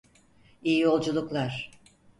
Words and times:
İyi 0.63 0.79
yolculuklar. 0.79 1.71